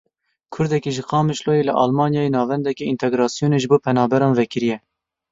[0.53, 4.77] Kurdekî ji Qamişloyê li Almanyayê navendeke întegrasyonê ji bo penaberan vekiriye.